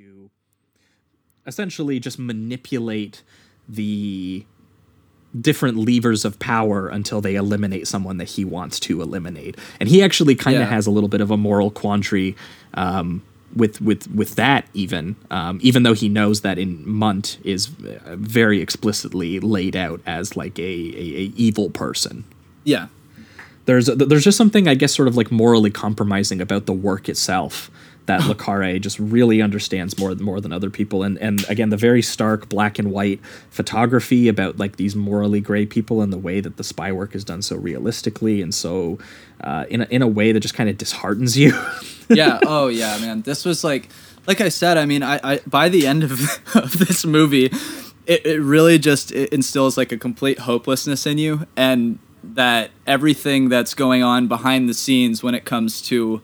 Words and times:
to 0.00 0.30
essentially 1.46 2.00
just 2.00 2.18
manipulate 2.18 3.22
the 3.68 4.44
different 5.38 5.76
levers 5.76 6.24
of 6.24 6.38
power 6.38 6.88
until 6.88 7.20
they 7.20 7.34
eliminate 7.36 7.86
someone 7.86 8.16
that 8.16 8.30
he 8.30 8.44
wants 8.44 8.80
to 8.80 9.00
eliminate. 9.00 9.56
And 9.78 9.88
he 9.88 10.02
actually 10.02 10.34
kind 10.34 10.56
of 10.56 10.62
Yeah. 10.62 10.70
has 10.70 10.86
a 10.86 10.90
little 10.90 11.08
bit 11.08 11.20
of 11.20 11.30
a 11.30 11.36
moral 11.36 11.70
quandary 11.70 12.34
um, 12.74 13.22
with 13.54 13.80
with 13.80 14.10
with 14.12 14.36
that 14.36 14.66
even 14.74 15.16
um, 15.30 15.58
even 15.62 15.82
though 15.82 15.92
he 15.94 16.08
knows 16.08 16.40
that 16.42 16.58
in 16.58 16.88
Mundt 16.88 17.38
is 17.44 17.68
uh, 17.84 18.16
very 18.16 18.60
explicitly 18.60 19.38
laid 19.40 19.76
out 19.76 20.00
as 20.06 20.36
like 20.36 20.58
a, 20.58 20.62
a, 20.62 20.66
a 20.66 21.32
evil 21.36 21.70
person. 21.70 22.24
Yeah. 22.64 22.86
There's 23.66 23.86
there's 23.86 24.24
just 24.24 24.38
something 24.38 24.66
I 24.66 24.74
guess 24.74 24.94
sort 24.94 25.08
of 25.08 25.16
like 25.16 25.30
morally 25.30 25.70
compromising 25.70 26.40
about 26.40 26.66
the 26.66 26.72
work 26.72 27.08
itself 27.08 27.70
that 28.10 28.26
Le 28.28 28.34
Carre 28.34 28.78
just 28.78 28.98
really 28.98 29.40
understands 29.40 29.96
more 29.98 30.14
more 30.16 30.40
than 30.40 30.52
other 30.52 30.70
people 30.70 31.02
and 31.02 31.16
and 31.18 31.48
again 31.48 31.70
the 31.70 31.76
very 31.76 32.02
stark 32.02 32.48
black 32.48 32.78
and 32.78 32.90
white 32.90 33.20
photography 33.50 34.26
about 34.26 34.58
like 34.58 34.76
these 34.76 34.96
morally 34.96 35.40
gray 35.40 35.64
people 35.64 36.02
and 36.02 36.12
the 36.12 36.18
way 36.18 36.40
that 36.40 36.56
the 36.56 36.64
spy 36.64 36.90
work 36.90 37.14
is 37.14 37.24
done 37.24 37.40
so 37.40 37.56
realistically 37.56 38.42
and 38.42 38.54
so 38.54 38.98
uh, 39.42 39.64
in 39.70 39.82
a, 39.82 39.84
in 39.84 40.02
a 40.02 40.08
way 40.08 40.32
that 40.32 40.40
just 40.40 40.54
kind 40.54 40.68
of 40.68 40.76
disheartens 40.76 41.36
you. 41.36 41.58
yeah. 42.08 42.38
Oh 42.44 42.68
yeah, 42.68 42.98
man. 42.98 43.22
This 43.22 43.44
was 43.44 43.64
like, 43.64 43.88
like 44.26 44.40
I 44.40 44.48
said. 44.48 44.76
I 44.76 44.86
mean, 44.86 45.02
I, 45.02 45.20
I 45.22 45.40
by 45.46 45.68
the 45.68 45.86
end 45.86 46.04
of, 46.04 46.12
of 46.54 46.78
this 46.78 47.04
movie, 47.04 47.46
it, 48.06 48.26
it 48.26 48.40
really 48.40 48.78
just 48.78 49.12
it 49.12 49.32
instills 49.32 49.76
like 49.76 49.92
a 49.92 49.96
complete 49.96 50.40
hopelessness 50.40 51.06
in 51.06 51.18
you, 51.18 51.46
and 51.56 51.98
that 52.22 52.70
everything 52.86 53.48
that's 53.48 53.74
going 53.74 54.02
on 54.02 54.28
behind 54.28 54.68
the 54.68 54.74
scenes 54.74 55.22
when 55.22 55.34
it 55.34 55.44
comes 55.44 55.80
to 55.82 56.20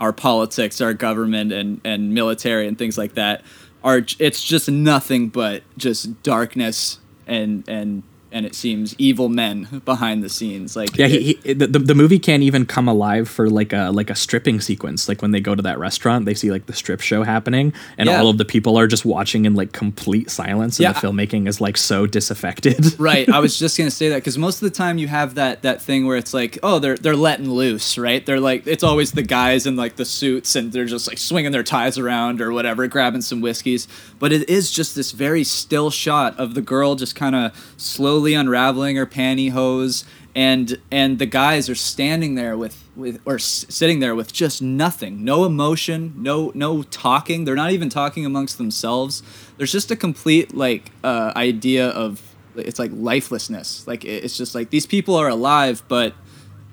our 0.00 0.12
politics, 0.12 0.80
our 0.80 0.94
government, 0.94 1.52
and 1.52 1.80
and 1.84 2.12
military 2.14 2.66
and 2.66 2.76
things 2.76 2.98
like 2.98 3.14
that 3.14 3.42
are 3.84 4.02
it's 4.18 4.42
just 4.42 4.70
nothing 4.70 5.28
but 5.28 5.62
just 5.76 6.22
darkness 6.22 6.98
and 7.26 7.68
and 7.68 8.02
and 8.32 8.46
it 8.46 8.54
seems 8.54 8.94
evil 8.98 9.28
men 9.28 9.82
behind 9.84 10.22
the 10.22 10.28
scenes. 10.28 10.76
Like 10.76 10.96
Yeah, 10.96 11.06
he, 11.06 11.38
he, 11.44 11.52
the, 11.54 11.66
the 11.66 11.94
movie 11.94 12.18
can't 12.18 12.42
even 12.42 12.66
come 12.66 12.88
alive 12.88 13.28
for 13.28 13.48
like 13.50 13.72
a 13.72 13.90
like 13.90 14.10
a 14.10 14.14
stripping 14.14 14.60
sequence. 14.60 15.08
Like 15.08 15.22
when 15.22 15.30
they 15.30 15.40
go 15.40 15.54
to 15.54 15.62
that 15.62 15.78
restaurant, 15.78 16.24
they 16.26 16.34
see 16.34 16.50
like 16.50 16.66
the 16.66 16.72
strip 16.72 17.00
show 17.00 17.22
happening, 17.22 17.72
and 17.98 18.08
Yeah. 18.08 18.18
all 18.20 18.28
of 18.28 18.38
the 18.38 18.44
people 18.44 18.76
are 18.78 18.86
just 18.86 19.04
watching 19.04 19.44
in 19.44 19.54
like 19.54 19.72
complete 19.72 20.30
silence, 20.30 20.78
and 20.78 20.84
Yeah. 20.84 20.92
the 20.92 21.06
filmmaking 21.06 21.48
is 21.48 21.60
like 21.60 21.76
so 21.76 22.06
disaffected. 22.06 22.98
right 23.00 23.28
i 23.30 23.38
was 23.40 23.58
just 23.58 23.76
gonna 23.78 23.90
say 23.90 24.08
that 24.10 24.16
because 24.16 24.36
most 24.38 24.56
of 24.56 24.60
the 24.70 24.76
time 24.76 24.98
you 24.98 25.08
have 25.08 25.34
that 25.36 25.62
that 25.62 25.80
thing 25.80 26.06
where 26.06 26.16
it's 26.16 26.34
like 26.34 26.58
oh 26.62 26.78
they're 26.78 26.96
they're 26.96 27.16
letting 27.16 27.50
loose 27.50 27.96
right 27.98 28.26
they're 28.26 28.40
like 28.40 28.66
it's 28.66 28.82
always 28.82 29.12
the 29.12 29.22
guys 29.22 29.66
in 29.66 29.76
like 29.76 29.96
the 29.96 30.04
suits 30.04 30.54
and 30.56 30.72
they're 30.72 30.84
just 30.84 31.08
like 31.08 31.18
swinging 31.18 31.52
their 31.52 31.62
ties 31.62 31.96
around 31.98 32.40
or 32.40 32.52
whatever 32.52 32.86
grabbing 32.88 33.20
some 33.22 33.40
whiskeys 33.40 33.88
but 34.18 34.32
it 34.32 34.48
is 34.50 34.70
just 34.70 34.94
this 34.94 35.12
very 35.12 35.44
still 35.44 35.90
shot 35.90 36.38
of 36.38 36.54
the 36.54 36.60
girl 36.60 36.94
just 36.94 37.14
kind 37.16 37.34
of 37.34 37.74
slowly 37.76 38.19
unraveling 38.28 38.96
her 38.96 39.06
pantyhose 39.06 40.04
and 40.34 40.78
and 40.90 41.18
the 41.18 41.26
guys 41.26 41.68
are 41.68 41.74
standing 41.74 42.34
there 42.36 42.56
with 42.56 42.84
with 42.94 43.20
or 43.24 43.34
s- 43.36 43.66
sitting 43.68 43.98
there 44.00 44.14
with 44.14 44.32
just 44.32 44.62
nothing. 44.62 45.24
No 45.24 45.44
emotion 45.44 46.14
no 46.16 46.52
no 46.54 46.82
talking. 46.84 47.44
They're 47.44 47.56
not 47.56 47.72
even 47.72 47.88
talking 47.88 48.24
amongst 48.24 48.58
themselves. 48.58 49.22
There's 49.56 49.72
just 49.72 49.90
a 49.90 49.96
complete 49.96 50.54
like 50.54 50.92
uh, 51.02 51.32
idea 51.34 51.88
of 51.88 52.22
it's 52.56 52.78
like 52.78 52.90
lifelessness. 52.94 53.86
Like 53.86 54.04
it's 54.04 54.36
just 54.36 54.54
like 54.54 54.70
these 54.70 54.86
people 54.86 55.16
are 55.16 55.28
alive 55.28 55.82
but 55.88 56.14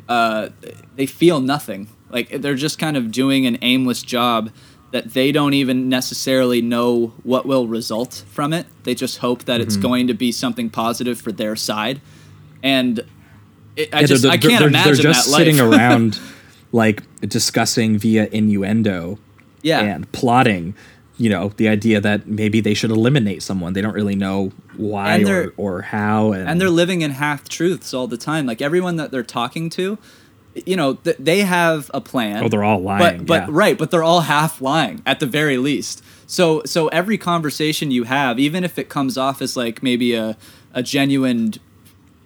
uh, 0.08 0.50
they 0.96 1.06
feel 1.06 1.40
nothing. 1.40 1.88
Like 2.10 2.42
they're 2.42 2.56
just 2.56 2.80
kind 2.80 2.96
of 2.96 3.12
doing 3.12 3.46
an 3.46 3.58
aimless 3.62 4.02
job 4.02 4.52
that 4.92 5.14
they 5.14 5.32
don't 5.32 5.54
even 5.54 5.90
necessarily 5.90 6.62
know 6.62 7.14
what 7.24 7.46
will 7.46 7.68
result 7.68 8.24
from 8.30 8.54
it. 8.54 8.66
They 8.84 8.96
just 8.96 9.18
hope 9.18 9.44
that 9.46 9.60
it's 9.60 9.76
mm-hmm. 9.76 9.82
going 9.82 10.08
to 10.08 10.14
be 10.14 10.32
something 10.32 10.70
positive 10.70 11.20
for 11.20 11.32
their 11.32 11.56
side. 11.56 12.02
And 12.64 13.00
it, 13.76 13.94
i 13.94 14.02
Yeah, 14.02 14.08
just 14.08 14.24
they're, 14.24 14.32
i 14.32 14.38
can't 14.38 14.60
they're, 14.60 14.68
imagine 14.68 14.96
they're 14.96 15.14
just 15.14 15.32
sitting 15.32 15.60
around 15.60 16.20
like 16.72 17.04
discussing 17.22 17.98
via 17.98 18.28
innuendo 18.32 19.20
yeah. 19.62 19.82
and 19.82 20.12
plotting 20.12 20.74
you 21.18 21.30
know 21.30 21.50
the 21.58 21.68
idea 21.68 22.00
that 22.00 22.28
maybe 22.28 22.62
they 22.62 22.74
should 22.74 22.92
eliminate 22.92 23.42
someone. 23.42 23.74
They 23.74 23.82
don't 23.82 23.94
really 23.94 24.16
know 24.16 24.52
why 24.76 25.24
or, 25.24 25.54
or 25.58 25.82
how 25.82 26.32
and, 26.32 26.48
and 26.48 26.62
they're 26.62 26.70
living 26.70 27.02
in 27.02 27.12
half 27.12 27.50
truths 27.50 27.94
all 27.94 28.08
the 28.08 28.18
time. 28.18 28.46
Like 28.46 28.62
everyone 28.62 28.98
that 28.98 29.12
they're 29.12 29.24
talking 29.24 29.70
to 29.72 29.98
you 30.66 30.76
know 30.76 30.94
th- 30.96 31.18
they 31.20 31.40
have 31.42 31.92
a 31.94 32.02
plan 32.02 32.44
Oh, 32.44 32.50
they're 32.50 32.64
all 32.64 32.80
lying, 32.82 33.18
but, 33.20 33.26
but 33.28 33.42
yeah. 33.44 33.48
right 33.50 33.78
but 33.78 33.92
they're 33.92 34.04
all 34.04 34.22
half 34.22 34.62
lying 34.62 35.02
at 35.06 35.20
the 35.20 35.26
very 35.26 35.58
least 35.58 36.04
so 36.26 36.62
so 36.66 36.88
every 36.90 37.18
conversation 37.18 37.92
you 37.92 38.04
have 38.04 38.40
even 38.40 38.64
if 38.64 38.78
it 38.80 38.90
comes 38.90 39.18
off 39.18 39.42
as 39.42 39.56
like 39.58 39.82
maybe 39.84 40.14
a, 40.14 40.38
a 40.74 40.82
genuine 40.84 41.54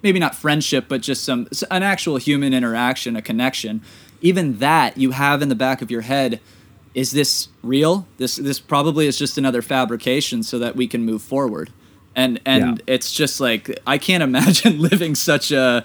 maybe 0.02 0.18
not 0.18 0.34
friendship 0.34 0.86
but 0.88 1.00
just 1.00 1.24
some 1.24 1.46
an 1.70 1.82
actual 1.82 2.16
human 2.16 2.52
interaction 2.54 3.16
a 3.16 3.22
connection 3.22 3.80
even 4.20 4.58
that 4.58 4.96
you 4.96 5.10
have 5.12 5.42
in 5.42 5.48
the 5.48 5.54
back 5.54 5.82
of 5.82 5.90
your 5.90 6.02
head 6.02 6.40
is 6.94 7.12
this 7.12 7.48
real 7.62 8.06
this 8.18 8.36
this 8.36 8.60
probably 8.60 9.06
is 9.06 9.16
just 9.18 9.38
another 9.38 9.62
fabrication 9.62 10.42
so 10.42 10.58
that 10.58 10.76
we 10.76 10.86
can 10.86 11.04
move 11.04 11.22
forward 11.22 11.72
and 12.14 12.40
and 12.44 12.78
Yeah. 12.78 12.94
it's 12.94 13.12
just 13.12 13.40
like 13.40 13.78
i 13.86 13.96
can't 13.98 14.22
imagine 14.30 14.80
living 14.80 15.14
such 15.14 15.50
a 15.52 15.84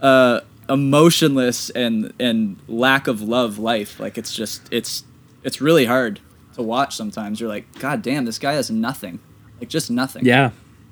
uh 0.00 0.40
emotionless 0.68 1.70
and 1.70 2.12
and 2.18 2.56
lack 2.68 3.06
of 3.06 3.22
love 3.22 3.58
life 3.58 3.98
like 4.00 4.18
it's 4.18 4.34
just 4.34 4.62
it's 4.70 5.04
it's 5.42 5.60
really 5.60 5.84
hard 5.86 6.20
to 6.54 6.62
watch 6.62 6.94
sometimes 6.96 7.40
you're 7.40 7.48
like 7.48 7.64
god 7.78 8.02
damn 8.02 8.24
this 8.24 8.38
guy 8.38 8.52
has 8.52 8.70
nothing 8.70 9.18
like 9.60 9.68
just 9.68 9.90
nothing 9.90 10.24
yeah 10.24 10.50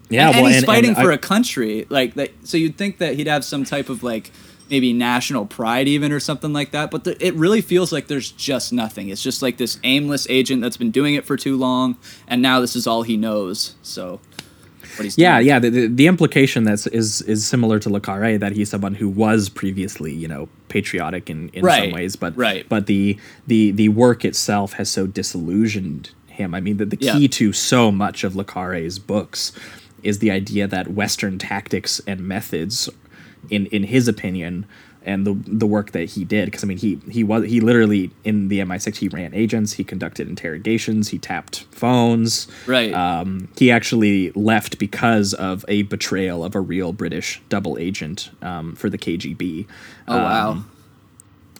yeah 0.08 0.28
and, 0.28 0.36
well 0.36 0.44
and 0.46 0.54
he's 0.54 0.56
and- 0.62 0.66
fighting 0.66 0.90
and 0.90 0.98
for 0.98 1.10
I- 1.12 1.14
a 1.14 1.18
country 1.18 1.86
like 1.90 2.14
that. 2.14 2.30
So 2.44 2.56
you'd 2.56 2.76
think 2.78 2.98
that 2.98 3.14
he'd 3.16 3.26
have 3.26 3.44
some 3.44 3.64
type 3.64 3.88
of 3.88 4.02
like 4.02 4.30
maybe 4.70 4.92
national 4.92 5.46
pride 5.46 5.86
even 5.88 6.10
or 6.10 6.18
something 6.20 6.52
like 6.52 6.72
that. 6.72 6.90
But 6.90 7.06
it 7.20 7.34
really 7.34 7.60
feels 7.60 7.92
like 7.92 8.06
there's 8.08 8.32
just 8.32 8.72
nothing. 8.72 9.08
It's 9.10 9.22
just 9.22 9.40
like 9.42 9.56
this 9.58 9.78
aimless 9.84 10.26
agent 10.28 10.62
that's 10.62 10.76
been 10.76 10.90
doing 10.90 11.14
it 11.14 11.24
for 11.24 11.36
too 11.36 11.56
long, 11.56 11.96
and 12.26 12.40
now 12.42 12.58
this 12.60 12.74
is 12.76 12.86
all 12.86 13.02
he 13.02 13.16
knows. 13.16 13.74
So 13.82 14.20
Yeah, 15.16 15.36
doing. 15.38 15.46
yeah. 15.48 15.58
The, 15.58 15.70
the, 15.70 15.86
the 15.88 16.06
implication 16.06 16.64
that's 16.64 16.86
is 16.88 17.22
is 17.22 17.46
similar 17.46 17.78
to 17.80 17.90
Le 17.90 18.00
Carre 18.00 18.38
that 18.38 18.52
he's 18.52 18.70
someone 18.70 18.94
who 18.94 19.08
was 19.08 19.48
previously, 19.48 20.12
you 20.12 20.28
know, 20.28 20.48
patriotic 20.68 21.28
in, 21.30 21.48
in 21.50 21.64
Right, 21.64 21.84
some 21.84 21.92
ways, 21.92 22.16
but 22.16 22.36
right. 22.36 22.68
but 22.68 22.86
the 22.86 23.18
the 23.46 23.70
the 23.72 23.88
work 23.90 24.24
itself 24.24 24.74
has 24.74 24.88
so 24.90 25.06
disillusioned 25.06 26.10
him. 26.28 26.54
I 26.54 26.60
mean, 26.60 26.76
the, 26.76 26.86
the 26.86 26.96
key 26.96 27.06
Yeah. 27.22 27.28
to 27.28 27.52
so 27.52 27.90
much 27.90 28.24
of 28.24 28.36
Le 28.36 28.44
Carre's 28.44 28.98
books 28.98 29.52
is 30.02 30.18
the 30.18 30.30
idea 30.30 30.66
that 30.66 30.88
Western 30.92 31.38
tactics 31.38 32.00
and 32.06 32.20
methods, 32.20 32.88
in 33.50 33.66
in 33.66 33.84
his 33.84 34.06
opinion, 34.08 34.66
and 35.06 35.26
the 35.26 35.34
the 35.46 35.66
work 35.66 35.92
that 35.92 36.10
he 36.10 36.24
did, 36.24 36.46
because 36.46 36.62
I 36.62 36.66
mean, 36.66 36.78
he 36.78 36.98
he 37.10 37.22
was 37.24 37.44
he 37.48 37.60
literally 37.60 38.10
in 38.24 38.48
the 38.48 38.58
MI6 38.60 38.96
he 38.96 39.08
ran 39.08 39.32
agents, 39.34 39.72
he 39.74 39.84
conducted 39.84 40.28
interrogations, 40.28 41.08
he 41.08 41.18
tapped 41.18 41.62
phones, 41.70 42.48
Right. 42.66 42.92
um, 42.92 43.48
he 43.56 43.70
actually 43.70 44.32
left 44.32 44.78
because 44.78 45.32
of 45.34 45.64
a 45.68 45.82
betrayal 45.82 46.44
of 46.44 46.54
a 46.54 46.60
real 46.60 46.92
British 46.92 47.40
double 47.48 47.78
agent 47.78 48.30
um, 48.42 48.74
for 48.74 48.90
the 48.90 48.98
KGB. 48.98 49.66
Oh 50.08 50.16
wow. 50.18 50.50
Um, 50.50 50.70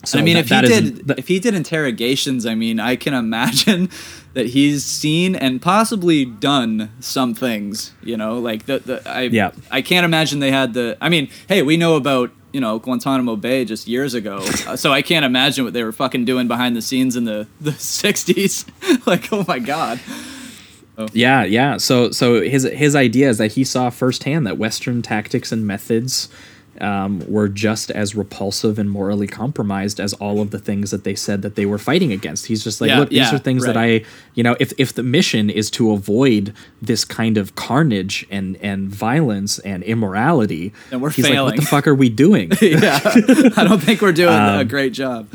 so 0.03 0.19
I 0.19 0.21
mean, 0.21 0.35
that- 0.35 0.41
if 0.41 0.49
he 0.49 0.55
that 0.55 0.63
is- 0.65 0.91
did, 0.91 1.19
if 1.19 1.27
he 1.27 1.39
did 1.39 1.55
interrogations, 1.55 2.45
I 2.45 2.53
mean, 2.53 2.79
I 2.79 2.95
can 2.95 3.13
imagine 3.15 3.89
that 4.33 4.47
he's 4.47 4.83
seen 4.85 5.35
and 5.35 5.59
possibly 5.61 6.23
done 6.23 6.91
some 6.99 7.33
things. 7.33 7.93
You 8.03 8.15
know, 8.17 8.37
like 8.39 8.67
the, 8.67 8.77
the 8.79 9.09
I, 9.09 9.21
Yeah. 9.23 9.51
I 9.71 9.81
can't 9.81 10.05
imagine 10.05 10.39
they 10.39 10.51
had 10.51 10.73
the. 10.75 10.97
I 11.01 11.09
mean, 11.09 11.29
hey, 11.49 11.63
we 11.63 11.77
know 11.77 11.95
about 11.95 12.29
you 12.57 12.61
know 12.61 12.79
Guantanamo 12.79 13.35
Bay 13.35 13.65
just 13.65 13.87
years 13.87 14.15
ago, 14.15 14.37
uh, 14.67 14.75
so 14.75 14.91
I 14.91 15.03
can't 15.03 15.23
imagine 15.23 15.63
what 15.63 15.73
they 15.73 15.83
were 15.83 15.91
fucking 15.91 16.25
doing 16.25 16.47
behind 16.47 16.75
the 16.75 16.81
scenes 16.81 17.15
in 17.15 17.25
the 17.25 17.47
the 17.61 17.69
'60s. 18.01 18.67
like, 19.05 19.31
oh 19.31 19.45
my 19.47 19.59
god. 19.59 19.99
yeah, 21.13 21.43
yeah. 21.43 21.77
So 21.77 22.09
so 22.09 22.41
his 22.41 22.63
his 22.63 22.95
idea 22.95 23.29
is 23.29 23.37
that 23.37 23.51
he 23.51 23.63
saw 23.63 23.91
firsthand 23.91 24.47
that 24.47 24.57
Western 24.57 25.03
tactics 25.03 25.51
and 25.51 25.67
methods 25.67 26.29
um, 26.81 27.23
were 27.27 27.47
just 27.47 27.91
as 27.91 28.15
repulsive 28.15 28.77
and 28.79 28.89
morally 28.89 29.27
compromised 29.27 29.99
as 29.99 30.13
all 30.13 30.41
of 30.41 30.51
the 30.51 30.59
things 30.59 30.91
that 30.91 31.03
they 31.03 31.15
said 31.15 31.41
that 31.41 31.55
they 31.55 31.65
were 31.65 31.77
fighting 31.77 32.11
against. 32.11 32.45
He's 32.47 32.63
just 32.63 32.79
like, 32.81 32.89
Yeah, 32.89 32.99
look, 32.99 33.09
these 33.09 33.17
yeah, 33.19 33.35
are 33.35 33.39
things 33.39 33.65
that. 33.65 33.77
I, 33.77 34.03
you 34.35 34.43
know, 34.43 34.55
if 34.59 34.73
if 34.77 34.93
the 34.93 35.03
mission 35.03 35.49
is 35.49 35.69
to 35.71 35.91
avoid 35.91 36.53
this 36.81 37.03
kind 37.05 37.37
of 37.37 37.55
carnage 37.55 38.25
and 38.29 38.57
and 38.57 38.89
violence 38.89 39.59
and 39.59 39.83
immorality, 39.83 40.73
Then 40.89 40.99
we're 41.01 41.09
he's 41.11 41.29
like, 41.29 41.39
what 41.39 41.55
the 41.55 41.61
fuck 41.63 41.87
are 41.87 41.95
we 41.95 42.09
doing? 42.09 42.51
yeah, 42.61 42.99
I 43.03 43.63
don't 43.67 43.79
think 43.81 44.01
we're 44.01 44.11
doing 44.11 44.33
a 44.33 44.59
Um, 44.61 44.67
great 44.67 44.93
job. 44.93 45.27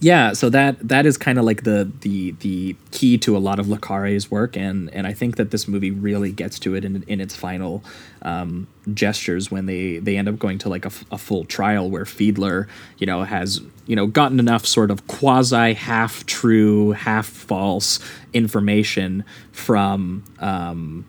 Yeah, 0.00 0.32
so 0.32 0.50
that 0.50 0.88
that 0.88 1.06
is 1.06 1.16
kind 1.16 1.38
of 1.38 1.44
like 1.44 1.64
the 1.64 1.90
the 2.00 2.32
the 2.40 2.76
key 2.90 3.18
to 3.18 3.36
a 3.36 3.38
lot 3.38 3.58
of 3.58 3.68
Le 3.68 3.78
Carre's 3.78 4.30
work, 4.30 4.56
and 4.56 4.92
and 4.94 5.06
I 5.06 5.12
think 5.12 5.36
that 5.36 5.50
this 5.50 5.68
movie 5.68 5.90
really 5.90 6.32
gets 6.32 6.58
to 6.60 6.74
it 6.74 6.84
in 6.84 7.02
in 7.06 7.20
its 7.20 7.34
final 7.34 7.82
um, 8.22 8.66
gestures 8.92 9.50
when 9.50 9.66
they 9.66 9.98
they 9.98 10.16
end 10.16 10.28
up 10.28 10.38
going 10.38 10.58
to 10.58 10.68
like 10.68 10.84
a, 10.84 10.90
a 11.10 11.18
full 11.18 11.44
trial 11.44 11.90
where 11.90 12.04
Fiedler, 12.04 12.66
you 12.98 13.06
know, 13.06 13.24
has 13.24 13.60
you 13.86 13.96
know 13.96 14.06
gotten 14.06 14.38
enough 14.38 14.66
sort 14.66 14.90
of 14.90 15.06
quasi 15.06 15.74
half 15.74 16.24
true, 16.26 16.92
half 16.92 17.26
false 17.26 17.98
information 18.32 19.24
from 19.52 20.24
um, 20.40 21.04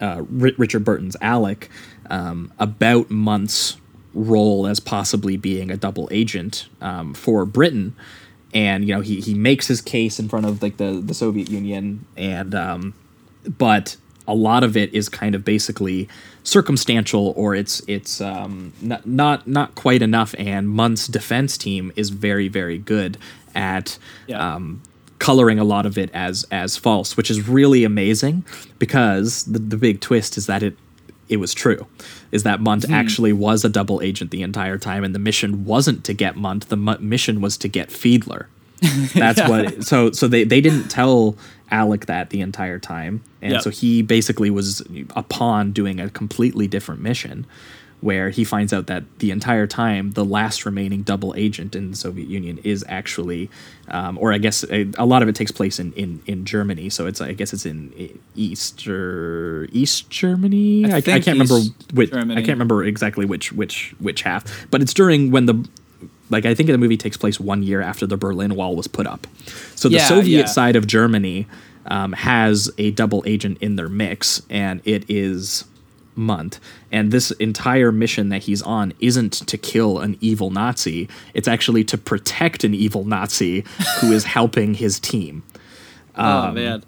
uh, 0.00 0.22
R- 0.40 0.52
Richard 0.56 0.84
Burton's 0.84 1.16
Alec 1.20 1.70
um, 2.10 2.52
about 2.58 3.10
Mundt's 3.10 3.76
role 4.14 4.66
as 4.66 4.80
possibly 4.80 5.36
being 5.36 5.70
a 5.70 5.76
double 5.76 6.08
agent 6.10 6.68
um, 6.80 7.14
for 7.14 7.44
Britain, 7.44 7.94
and 8.54 8.84
you 8.86 8.94
know 8.94 9.00
he 9.00 9.20
he 9.20 9.34
makes 9.34 9.66
his 9.66 9.80
case 9.80 10.18
in 10.18 10.28
front 10.28 10.46
of 10.46 10.62
like 10.62 10.76
the 10.78 11.02
the 11.04 11.14
Soviet 11.14 11.50
Union, 11.50 12.04
and 12.16 12.54
um, 12.54 12.94
but 13.58 13.96
a 14.26 14.34
lot 14.34 14.62
of 14.62 14.76
it 14.76 14.92
is 14.92 15.08
kind 15.08 15.34
of 15.34 15.44
basically 15.44 16.08
circumstantial 16.42 17.32
or 17.36 17.54
it's 17.54 17.80
it's 17.86 18.20
um, 18.20 18.72
not, 18.80 19.06
not 19.06 19.46
not 19.46 19.74
quite 19.74 20.02
enough 20.02 20.34
and 20.38 20.68
Mundt's 20.68 21.06
defense 21.06 21.56
team 21.58 21.92
is 21.96 22.10
very 22.10 22.48
very 22.48 22.78
good 22.78 23.16
at 23.54 23.98
Yeah. 24.26 24.54
um, 24.56 24.82
coloring 25.18 25.58
a 25.58 25.64
lot 25.64 25.84
of 25.86 25.96
it 25.98 26.10
as 26.14 26.46
as 26.50 26.76
false 26.76 27.16
which 27.16 27.30
is 27.30 27.48
really 27.48 27.84
amazing 27.84 28.44
because 28.78 29.44
the, 29.44 29.58
the 29.58 29.76
big 29.76 30.00
twist 30.00 30.36
is 30.38 30.46
that 30.46 30.62
it 30.62 30.76
it 31.28 31.38
was 31.38 31.54
true 31.54 31.86
is 32.32 32.42
that 32.42 32.60
Mundt 32.60 32.84
hmm. 32.84 32.94
actually 32.94 33.32
was 33.32 33.64
a 33.64 33.68
double 33.68 34.00
agent 34.02 34.30
the 34.30 34.42
entire 34.42 34.78
time 34.78 35.04
and 35.04 35.14
the 35.14 35.18
mission 35.18 35.64
wasn't 35.64 36.04
to 36.04 36.14
get 36.14 36.36
Mundt 36.36 36.68
the 36.68 36.76
mission 36.76 37.40
was 37.40 37.56
to 37.58 37.68
get 37.68 37.88
Fiedler. 37.88 38.46
That's 39.14 39.40
what 39.48 39.84
so 39.84 40.12
so 40.12 40.28
they 40.28 40.44
they 40.44 40.60
didn't 40.60 40.88
tell 40.88 41.36
Alec 41.70 42.06
that 42.06 42.30
the 42.30 42.40
entire 42.40 42.78
time 42.78 43.22
and 43.42 43.54
Yep. 43.54 43.62
so 43.62 43.70
he 43.70 44.02
basically 44.02 44.50
was 44.50 44.82
a 45.16 45.22
pawn 45.22 45.72
doing 45.72 45.98
a 46.00 46.08
completely 46.10 46.68
different 46.68 47.00
mission 47.00 47.44
where 48.00 48.30
he 48.30 48.44
finds 48.44 48.72
out 48.72 48.86
that 48.86 49.02
the 49.18 49.30
entire 49.30 49.66
time 49.66 50.12
the 50.12 50.24
last 50.24 50.64
remaining 50.64 51.02
double 51.02 51.34
agent 51.36 51.74
in 51.74 51.90
the 51.90 51.96
Soviet 51.96 52.28
Union 52.28 52.58
is 52.64 52.84
actually 52.88 53.50
um, 53.88 54.18
or 54.18 54.32
I 54.32 54.38
guess 54.38 54.64
a, 54.70 54.88
a 54.98 55.06
lot 55.06 55.22
of 55.22 55.28
it 55.28 55.34
takes 55.34 55.50
place 55.50 55.78
in, 55.78 55.92
in, 55.94 56.22
in 56.26 56.44
Germany 56.44 56.90
so 56.90 57.06
it's 57.06 57.20
I 57.20 57.32
guess 57.32 57.52
it's 57.52 57.66
in 57.66 58.18
East 58.34 58.86
or 58.86 59.68
East 59.72 60.10
Germany 60.10 60.84
I, 60.84 60.98
I, 60.98 61.00
think 61.00 61.24
can't 61.24 61.38
remember 61.38 61.58
East 61.58 61.92
which 61.92 62.12
I 62.12 62.22
can't 62.24 62.48
remember 62.48 62.84
exactly 62.84 63.24
which 63.24 63.52
which 63.52 63.94
which 63.98 64.22
half 64.22 64.66
but 64.70 64.80
it's 64.82 64.94
during 64.94 65.30
when 65.30 65.46
the 65.46 65.68
like 66.30 66.44
I 66.44 66.54
think 66.54 66.68
the 66.68 66.78
movie 66.78 66.96
takes 66.96 67.16
place 67.16 67.40
one 67.40 67.62
year 67.62 67.80
after 67.80 68.06
the 68.06 68.16
Berlin 68.16 68.54
Wall 68.54 68.76
was 68.76 68.86
put 68.88 69.06
up. 69.06 69.26
So 69.74 69.88
the 69.88 69.96
Yeah, 69.96 70.08
Soviet 70.08 70.40
yeah. 70.40 70.46
side 70.46 70.76
of 70.76 70.86
Germany 70.86 71.46
um, 71.86 72.12
has 72.12 72.70
a 72.78 72.90
double 72.92 73.22
agent 73.26 73.58
in 73.60 73.76
their 73.76 73.88
mix, 73.88 74.42
and 74.50 74.80
it 74.84 75.04
is 75.08 75.64
Mundt. 76.18 76.60
And 76.92 77.12
this 77.12 77.30
entire 77.32 77.92
mission 77.92 78.28
that 78.28 78.42
he's 78.42 78.60
on 78.62 78.92
isn't 79.00 79.32
to 79.32 79.56
kill 79.56 80.00
an 80.00 80.18
evil 80.20 80.50
Nazi; 80.50 81.08
it's 81.32 81.48
actually 81.48 81.84
to 81.84 81.96
protect 81.96 82.64
an 82.64 82.74
evil 82.74 83.04
Nazi 83.04 83.64
who 84.00 84.12
is 84.12 84.24
helping 84.36 84.74
his 84.74 85.00
team 85.00 85.44
oh 86.18 86.38
um, 86.38 86.54
man. 86.54 86.84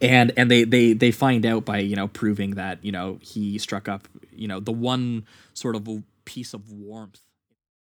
and 0.00 0.32
and 0.36 0.50
they 0.50 0.64
they 0.64 0.92
they 0.92 1.10
find 1.10 1.46
out 1.46 1.64
by 1.64 1.78
you 1.78 1.94
know 1.94 2.08
proving 2.08 2.52
that 2.52 2.84
you 2.84 2.90
know 2.90 3.18
he 3.20 3.58
struck 3.58 3.88
up 3.88 4.08
you 4.32 4.48
know 4.48 4.60
the 4.60 4.72
one 4.72 5.26
sort 5.52 5.76
of 5.76 5.88
piece 6.24 6.54
of 6.54 6.70
warmth 6.72 7.20